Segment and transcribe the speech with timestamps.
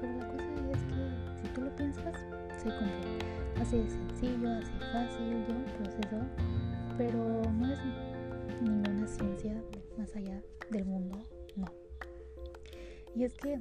[0.00, 2.14] Pero la cosa es que si tú lo piensas,
[2.56, 3.60] se cumple.
[3.60, 6.20] Así de sencillo, así fácil, de un proceso,
[6.96, 7.78] pero no es
[8.62, 9.54] ninguna ciencia
[9.96, 10.40] más allá
[10.70, 11.18] del mundo,
[11.56, 11.66] no.
[13.14, 13.60] Y es que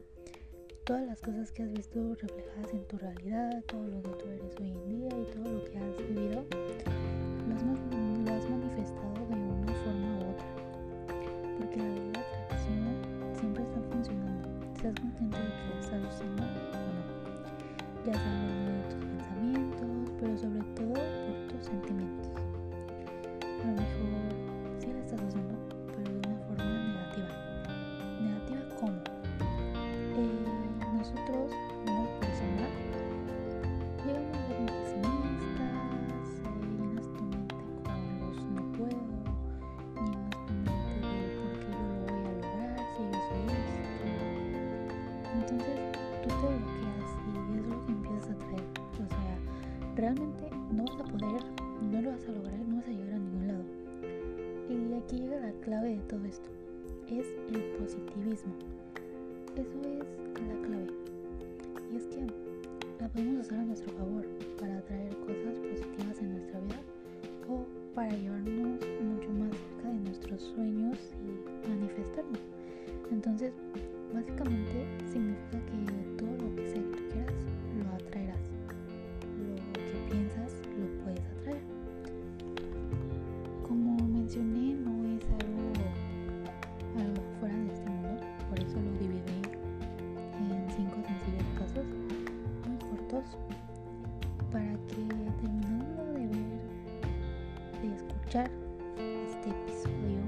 [0.84, 4.56] todas las cosas que has visto reflejadas en tu realidad, todo lo que tú eres
[4.60, 6.46] hoy en día y todo lo que has vivido,
[7.48, 10.46] lo has, lo has manifestado de una forma u otra.
[11.58, 12.07] Porque la
[14.88, 17.04] ¿Estás consciente de que la estás usando o no?
[18.06, 18.37] Ya
[49.98, 51.42] realmente no vas a poder,
[51.92, 53.64] no lo vas a lograr, no vas a llegar a ningún lado.
[54.70, 56.50] Y aquí llega la clave de todo esto,
[57.10, 58.54] es el positivismo.
[59.56, 60.88] Eso es la clave.
[61.92, 62.28] Y es que
[63.00, 64.24] la podemos usar a nuestro favor
[64.60, 66.80] para atraer cosas positivas en nuestra vida
[67.50, 68.37] o para llevarnos
[95.06, 98.50] terminando de ver, de escuchar
[98.98, 100.22] este episodio,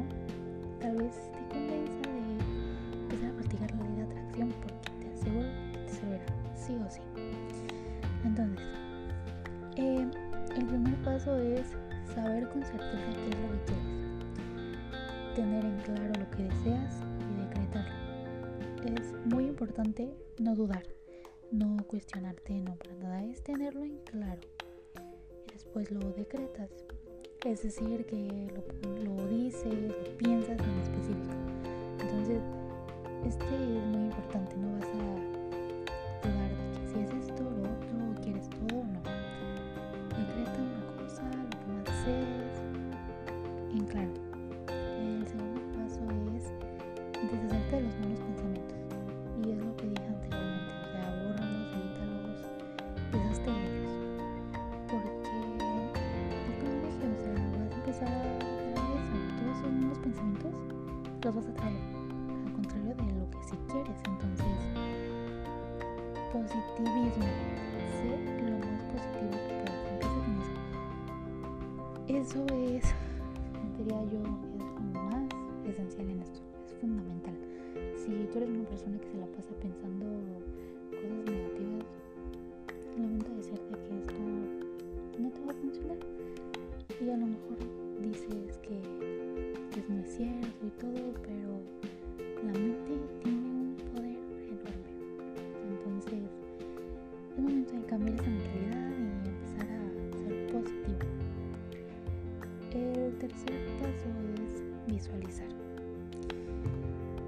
[0.79, 5.47] tal vez te convenza de empezar a practicar la ley de atracción porque te aseguro
[5.71, 6.25] que te servirá,
[6.55, 7.01] sí o sí.
[8.23, 8.67] Entonces,
[9.77, 10.07] eh,
[10.55, 11.65] el primer paso es
[12.13, 17.01] saber con certeza qué es lo que quieres, tener en claro lo que deseas
[17.31, 17.95] y decretarlo.
[18.85, 20.83] Es muy importante no dudar,
[21.51, 24.58] no cuestionarte, no para nada, es tenerlo en claro.
[25.71, 26.71] Después lo decretas,
[27.45, 31.35] es decir, que lo, lo dices, lo piensas en específico.
[32.01, 32.41] Entonces,
[33.23, 38.19] este es muy importante, no vas a dudar de que si es esto, lo otro,
[38.23, 38.99] quieres todo o no.
[40.17, 42.55] Decreta una cosa, lo que más desees,
[43.71, 44.18] en claro.
[61.31, 61.77] Vas a traer,
[62.45, 63.97] al contrario de lo que si quieres.
[64.07, 64.47] Entonces,
[66.33, 67.25] positivismo,
[67.97, 68.11] sé
[68.43, 69.79] lo más positivo que puedas,
[72.07, 72.45] eso.
[72.47, 72.93] Es,
[73.77, 75.23] diría yo, es lo más
[75.67, 77.35] esencial en esto, es fundamental.
[77.95, 80.05] Si tú eres una persona que se la pasa pensando
[80.89, 81.85] cosas negativas,
[82.97, 84.23] lamento decirte que esto
[85.19, 85.97] no te va a funcionar.
[86.99, 87.57] Y a lo mejor
[88.01, 88.38] dices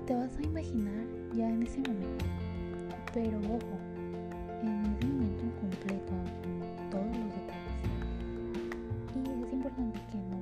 [0.06, 2.26] Te vas a imaginar ya en ese momento,
[3.14, 3.78] pero ojo,
[4.64, 6.14] en ese momento en completo,
[6.90, 7.82] todos los detalles.
[9.16, 10.42] Y es importante que no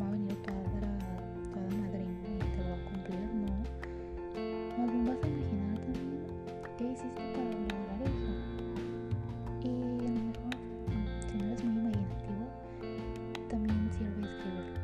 [0.00, 0.62] va a venir toda,
[1.52, 3.52] toda madrina y te lo va a cumplir, no.
[4.78, 6.24] Vas a imaginar también
[6.78, 8.32] qué hiciste para lograr eso.
[9.62, 10.54] Y a lo mejor,
[10.88, 12.44] mm, si no eres muy imaginativo,
[13.50, 14.78] también sirve escribirlo.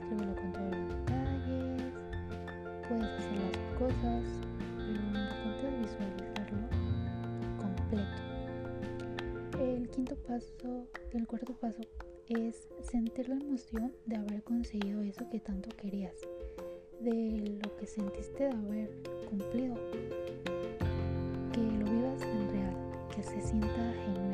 [0.00, 1.82] Escríbelo con todos los detalles,
[2.88, 3.19] puedes
[10.30, 11.82] paso, el cuarto paso
[12.28, 16.14] es sentir la emoción de haber conseguido eso que tanto querías,
[17.00, 18.90] de lo que sentiste de haber
[19.28, 19.74] cumplido,
[21.52, 22.76] que lo vivas en real,
[23.12, 24.29] que se sienta genuino.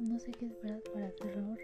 [0.00, 1.58] no sé qué esperas para terror.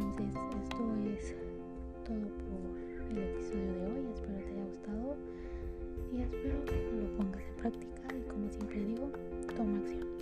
[0.00, 1.34] Entonces, esto es
[2.04, 4.06] todo por el episodio de hoy.
[4.14, 5.16] Espero te haya gustado
[6.12, 8.14] y espero que lo pongas en práctica.
[8.16, 9.10] Y como siempre digo,
[9.56, 10.17] toma acción.